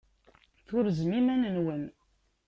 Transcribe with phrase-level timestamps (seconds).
[0.67, 1.83] Turzem iman-nwen.